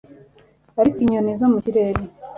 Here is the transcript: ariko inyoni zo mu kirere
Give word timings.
ariko 0.79 0.97
inyoni 1.01 1.31
zo 1.39 1.47
mu 1.53 1.59
kirere 1.65 2.01